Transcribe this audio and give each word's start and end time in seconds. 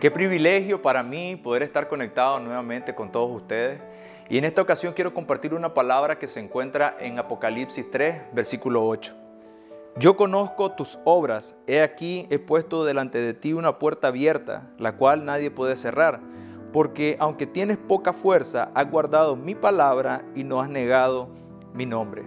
Qué 0.00 0.12
privilegio 0.12 0.80
para 0.80 1.02
mí 1.02 1.34
poder 1.34 1.64
estar 1.64 1.88
conectado 1.88 2.38
nuevamente 2.38 2.94
con 2.94 3.10
todos 3.10 3.32
ustedes. 3.32 3.80
Y 4.28 4.38
en 4.38 4.44
esta 4.44 4.62
ocasión 4.62 4.92
quiero 4.92 5.12
compartir 5.12 5.54
una 5.54 5.74
palabra 5.74 6.20
que 6.20 6.28
se 6.28 6.38
encuentra 6.38 6.96
en 7.00 7.18
Apocalipsis 7.18 7.90
3, 7.90 8.32
versículo 8.32 8.86
8. 8.86 9.16
Yo 9.96 10.16
conozco 10.16 10.70
tus 10.70 11.00
obras, 11.02 11.60
he 11.66 11.82
aquí 11.82 12.28
he 12.30 12.38
puesto 12.38 12.84
delante 12.84 13.18
de 13.18 13.34
ti 13.34 13.54
una 13.54 13.80
puerta 13.80 14.08
abierta, 14.08 14.70
la 14.78 14.92
cual 14.92 15.24
nadie 15.24 15.50
puede 15.50 15.74
cerrar, 15.74 16.20
porque 16.72 17.16
aunque 17.18 17.48
tienes 17.48 17.76
poca 17.76 18.12
fuerza, 18.12 18.70
has 18.74 18.88
guardado 18.88 19.34
mi 19.34 19.56
palabra 19.56 20.22
y 20.36 20.44
no 20.44 20.60
has 20.60 20.70
negado 20.70 21.28
mi 21.74 21.86
nombre. 21.86 22.22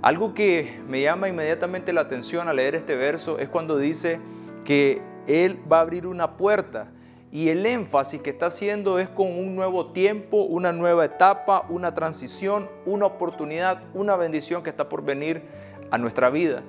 Algo 0.00 0.32
que 0.32 0.80
me 0.88 1.02
llama 1.02 1.28
inmediatamente 1.28 1.92
la 1.92 2.00
atención 2.00 2.48
al 2.48 2.56
leer 2.56 2.74
este 2.74 2.96
verso 2.96 3.38
es 3.38 3.50
cuando 3.50 3.76
dice 3.76 4.20
que 4.64 5.02
Él 5.26 5.60
va 5.70 5.78
a 5.78 5.80
abrir 5.80 6.06
una 6.06 6.36
puerta 6.36 6.88
y 7.34 7.48
el 7.48 7.66
énfasis 7.66 8.22
que 8.22 8.30
está 8.30 8.46
haciendo 8.46 9.00
es 9.00 9.08
con 9.08 9.26
un 9.26 9.56
nuevo 9.56 9.86
tiempo, 9.86 10.44
una 10.44 10.70
nueva 10.70 11.04
etapa, 11.04 11.66
una 11.68 11.92
transición, 11.92 12.68
una 12.86 13.06
oportunidad, 13.06 13.82
una 13.92 14.14
bendición 14.14 14.62
que 14.62 14.70
está 14.70 14.88
por 14.88 15.02
venir 15.02 15.42
a 15.90 15.98
nuestra 15.98 16.30
vida. 16.30 16.62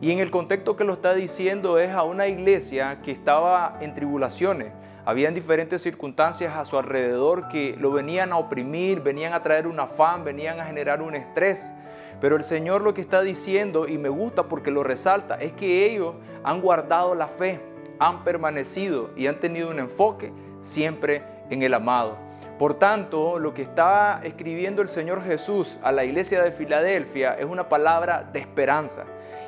Y 0.00 0.12
en 0.12 0.20
el 0.20 0.30
contexto 0.30 0.76
que 0.76 0.84
lo 0.84 0.92
está 0.92 1.14
diciendo 1.14 1.80
es 1.80 1.90
a 1.90 2.04
una 2.04 2.28
iglesia 2.28 3.02
que 3.02 3.10
estaba 3.10 3.72
en 3.80 3.94
tribulaciones. 3.96 4.72
Habían 5.04 5.34
diferentes 5.34 5.82
circunstancias 5.82 6.54
a 6.54 6.64
su 6.64 6.78
alrededor 6.78 7.48
que 7.48 7.76
lo 7.80 7.90
venían 7.90 8.32
a 8.32 8.36
oprimir, 8.36 9.00
venían 9.00 9.32
a 9.32 9.42
traer 9.42 9.66
un 9.66 9.80
afán, 9.80 10.22
venían 10.22 10.60
a 10.60 10.64
generar 10.64 11.02
un 11.02 11.16
estrés. 11.16 11.74
Pero 12.20 12.36
el 12.36 12.44
Señor 12.44 12.82
lo 12.82 12.94
que 12.94 13.00
está 13.00 13.20
diciendo, 13.22 13.88
y 13.88 13.98
me 13.98 14.10
gusta 14.10 14.44
porque 14.44 14.70
lo 14.70 14.84
resalta, 14.84 15.34
es 15.40 15.52
que 15.52 15.86
ellos 15.86 16.14
han 16.44 16.60
guardado 16.60 17.16
la 17.16 17.26
fe 17.26 17.73
han 17.98 18.24
permanecido 18.24 19.10
y 19.16 19.26
han 19.26 19.40
tenido 19.40 19.70
un 19.70 19.78
enfoque 19.78 20.32
siempre 20.60 21.22
en 21.50 21.62
el 21.62 21.74
amado. 21.74 22.16
Por 22.58 22.74
tanto, 22.74 23.40
lo 23.40 23.52
que 23.52 23.62
está 23.62 24.20
escribiendo 24.22 24.80
el 24.80 24.86
Señor 24.86 25.24
Jesús 25.24 25.78
a 25.82 25.90
la 25.90 26.04
iglesia 26.04 26.40
de 26.40 26.52
Filadelfia 26.52 27.34
es 27.34 27.46
una 27.46 27.68
palabra 27.68 28.22
de 28.32 28.38
esperanza. 28.38 29.04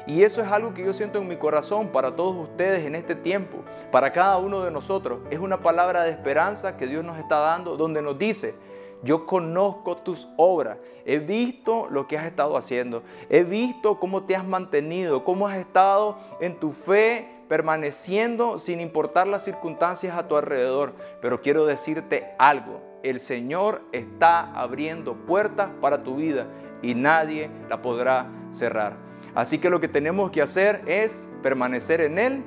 Y 0.08 0.24
eso 0.24 0.42
es 0.42 0.48
algo 0.50 0.74
que 0.74 0.84
yo 0.84 0.92
siento 0.92 1.20
en 1.20 1.28
mi 1.28 1.36
corazón 1.36 1.88
para 1.88 2.16
todos 2.16 2.34
ustedes 2.34 2.84
en 2.84 2.96
este 2.96 3.14
tiempo, 3.14 3.58
para 3.92 4.12
cada 4.12 4.38
uno 4.38 4.64
de 4.64 4.72
nosotros. 4.72 5.20
Es 5.30 5.38
una 5.38 5.60
palabra 5.60 6.02
de 6.02 6.10
esperanza 6.10 6.76
que 6.76 6.88
Dios 6.88 7.04
nos 7.04 7.18
está 7.18 7.38
dando 7.38 7.76
donde 7.76 8.02
nos 8.02 8.18
dice, 8.18 8.56
yo 9.02 9.26
conozco 9.26 9.96
tus 9.96 10.28
obras, 10.36 10.78
he 11.04 11.18
visto 11.18 11.88
lo 11.90 12.06
que 12.06 12.18
has 12.18 12.26
estado 12.26 12.56
haciendo, 12.56 13.02
he 13.28 13.44
visto 13.44 13.98
cómo 13.98 14.24
te 14.24 14.36
has 14.36 14.44
mantenido, 14.44 15.24
cómo 15.24 15.46
has 15.46 15.58
estado 15.58 16.18
en 16.40 16.58
tu 16.58 16.72
fe 16.72 17.28
permaneciendo 17.48 18.58
sin 18.58 18.80
importar 18.80 19.26
las 19.26 19.44
circunstancias 19.44 20.16
a 20.16 20.26
tu 20.26 20.36
alrededor. 20.36 20.94
Pero 21.20 21.40
quiero 21.40 21.66
decirte 21.66 22.34
algo, 22.38 22.80
el 23.02 23.20
Señor 23.20 23.82
está 23.92 24.52
abriendo 24.52 25.14
puertas 25.14 25.68
para 25.80 26.02
tu 26.02 26.16
vida 26.16 26.46
y 26.82 26.94
nadie 26.94 27.50
la 27.68 27.82
podrá 27.82 28.30
cerrar. 28.50 28.96
Así 29.34 29.58
que 29.58 29.70
lo 29.70 29.80
que 29.80 29.88
tenemos 29.88 30.30
que 30.30 30.42
hacer 30.42 30.82
es 30.86 31.28
permanecer 31.42 32.00
en 32.00 32.18
Él 32.18 32.44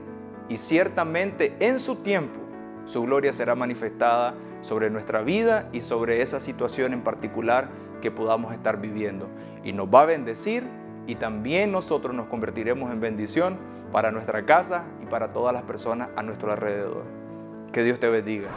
y 0.49 0.57
ciertamente 0.57 1.55
en 1.59 1.79
su 1.79 1.97
tiempo 1.97 2.39
su 2.85 3.03
gloria 3.03 3.31
será 3.31 3.53
manifestada 3.53 4.33
sobre 4.61 4.89
nuestra 4.89 5.21
vida 5.21 5.69
y 5.71 5.81
sobre 5.81 6.21
esa 6.21 6.39
situación 6.39 6.93
en 6.93 7.01
particular 7.01 7.69
que 8.01 8.11
podamos 8.11 8.53
estar 8.53 8.79
viviendo. 8.79 9.27
Y 9.63 9.73
nos 9.73 9.87
va 9.87 10.03
a 10.03 10.05
bendecir 10.05 10.63
y 11.07 11.15
también 11.15 11.71
nosotros 11.71 12.15
nos 12.15 12.27
convertiremos 12.27 12.91
en 12.91 13.01
bendición 13.01 13.57
para 13.91 14.11
nuestra 14.11 14.45
casa 14.45 14.85
y 15.01 15.05
para 15.05 15.33
todas 15.33 15.53
las 15.53 15.63
personas 15.63 16.09
a 16.15 16.23
nuestro 16.23 16.51
alrededor. 16.51 17.03
Que 17.71 17.83
Dios 17.83 17.99
te 17.99 18.09
bendiga. 18.09 18.49